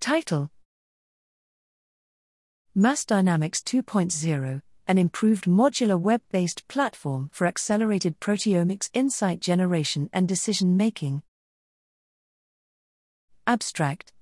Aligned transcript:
Title 0.00 0.48
Mass 2.72 3.04
Dynamics 3.04 3.60
2.0 3.60 4.62
An 4.86 4.98
improved 4.98 5.44
modular 5.46 6.00
web 6.00 6.22
based 6.30 6.66
platform 6.68 7.30
for 7.32 7.48
accelerated 7.48 8.20
proteomics 8.20 8.90
insight 8.94 9.40
generation 9.40 10.08
and 10.12 10.28
decision 10.28 10.76
making. 10.76 11.22
Abstract 13.46 14.12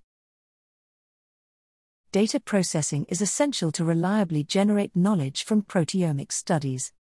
Data 2.11 2.40
processing 2.40 3.04
is 3.11 3.21
essential 3.21 3.71
to 3.72 3.85
reliably 3.85 4.45
generate 4.45 4.97
knowledge 4.97 5.45
from 5.45 5.61
proteomics 5.61 6.33
studies. 6.33 6.95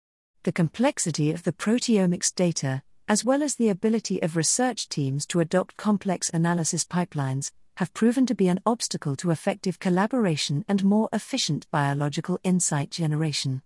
The 0.42 0.52
complexity 0.52 1.30
of 1.30 1.44
the 1.44 1.52
proteomics 1.52 2.34
data, 2.34 2.82
as 3.06 3.24
well 3.24 3.40
as 3.40 3.54
the 3.54 3.68
ability 3.68 4.20
of 4.20 4.34
research 4.34 4.88
teams 4.88 5.26
to 5.26 5.38
adopt 5.38 5.76
complex 5.76 6.28
analysis 6.34 6.84
pipelines, 6.84 7.52
have 7.76 7.94
proven 7.94 8.26
to 8.26 8.34
be 8.34 8.48
an 8.48 8.60
obstacle 8.64 9.16
to 9.16 9.30
effective 9.30 9.78
collaboration 9.78 10.64
and 10.68 10.84
more 10.84 11.08
efficient 11.12 11.66
biological 11.70 12.38
insight 12.44 12.90
generation. 12.90 13.62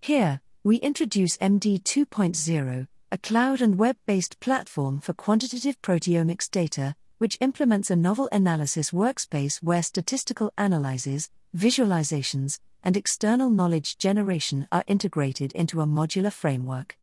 Here, 0.00 0.40
we 0.62 0.76
introduce 0.76 1.36
MD 1.38 1.82
2.0, 1.82 2.86
a 3.10 3.18
cloud 3.18 3.60
and 3.60 3.78
web 3.78 3.96
based 4.06 4.38
platform 4.40 5.00
for 5.00 5.12
quantitative 5.12 5.80
proteomics 5.82 6.50
data, 6.50 6.94
which 7.18 7.38
implements 7.40 7.90
a 7.90 7.96
novel 7.96 8.28
analysis 8.30 8.90
workspace 8.90 9.62
where 9.62 9.82
statistical 9.82 10.52
analyses, 10.56 11.30
visualizations, 11.56 12.60
and 12.84 12.96
external 12.96 13.50
knowledge 13.50 13.98
generation 13.98 14.68
are 14.70 14.84
integrated 14.86 15.52
into 15.52 15.80
a 15.80 15.86
modular 15.86 16.32
framework. 16.32 16.96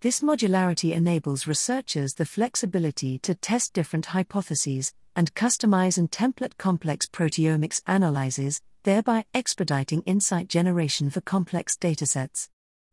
This 0.00 0.20
modularity 0.20 0.92
enables 0.92 1.46
researchers 1.46 2.14
the 2.14 2.24
flexibility 2.24 3.18
to 3.18 3.34
test 3.34 3.72
different 3.72 4.06
hypotheses, 4.06 4.92
and 5.18 5.34
customize 5.34 5.98
and 5.98 6.12
template 6.12 6.56
complex 6.58 7.04
proteomics 7.06 7.82
analyses, 7.88 8.62
thereby 8.84 9.24
expediting 9.34 10.00
insight 10.02 10.46
generation 10.46 11.10
for 11.10 11.20
complex 11.20 11.76
datasets. 11.76 12.48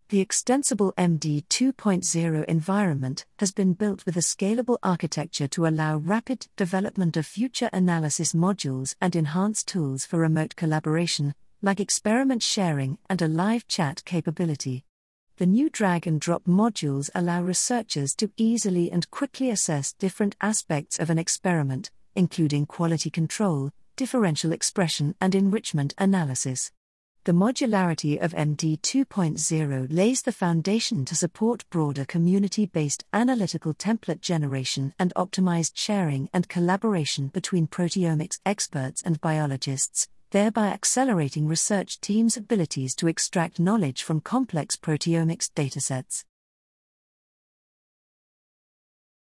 The 0.09 0.21
extensible 0.21 0.91
MD 0.97 1.45
2.0 1.49 2.45
environment 2.45 3.27
has 3.37 3.51
been 3.51 3.73
built 3.73 4.07
with 4.07 4.17
a 4.17 4.21
scalable 4.21 4.79
architecture 4.81 5.47
to 5.49 5.67
allow 5.67 5.97
rapid 5.97 6.47
development 6.55 7.15
of 7.15 7.27
future 7.27 7.69
analysis 7.71 8.33
modules 8.33 8.95
and 8.99 9.15
enhanced 9.15 9.67
tools 9.67 10.03
for 10.03 10.17
remote 10.17 10.55
collaboration, 10.55 11.35
like 11.61 11.79
experiment 11.79 12.41
sharing 12.41 12.97
and 13.07 13.21
a 13.21 13.27
live 13.27 13.67
chat 13.67 14.03
capability. 14.03 14.83
The 15.37 15.45
new 15.45 15.69
drag 15.69 16.07
and 16.07 16.19
drop 16.19 16.45
modules 16.45 17.11
allow 17.13 17.43
researchers 17.43 18.15
to 18.15 18.31
easily 18.35 18.91
and 18.91 19.11
quickly 19.11 19.51
assess 19.51 19.93
different 19.93 20.35
aspects 20.41 20.97
of 20.97 21.11
an 21.11 21.19
experiment, 21.19 21.91
including 22.15 22.65
quality 22.65 23.09
control, 23.09 23.71
differential 23.95 24.51
expression, 24.51 25.15
and 25.21 25.35
enrichment 25.35 25.93
analysis. 25.97 26.71
The 27.25 27.31
modularity 27.31 28.21
of 28.21 28.33
MD 28.33 28.79
2.0 28.81 29.87
lays 29.89 30.21
the 30.21 30.31
foundation 30.31 31.05
to 31.05 31.15
support 31.15 31.67
broader 31.71 32.05
community 32.05 32.67
based 32.67 33.03
analytical 33.13 33.73
template 33.73 34.21
generation 34.21 34.93
and 34.99 35.11
optimized 35.15 35.71
sharing 35.73 36.29
and 36.33 36.47
collaboration 36.47 37.29
between 37.29 37.65
proteomics 37.65 38.39
experts 38.45 39.01
and 39.01 39.19
biologists, 39.21 40.07
thereby 40.29 40.67
accelerating 40.67 41.47
research 41.47 41.99
teams' 41.99 42.37
abilities 42.37 42.93
to 42.93 43.07
extract 43.07 43.59
knowledge 43.59 44.03
from 44.03 44.21
complex 44.21 44.75
proteomics 44.75 45.49
datasets. 45.49 46.25